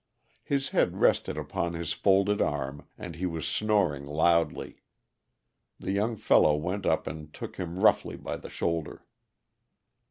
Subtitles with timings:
[0.41, 4.81] His head rested upon his folded arms, and he was snoring loudly.
[5.79, 9.05] The young fellow went up and took him roughly by the shoulder.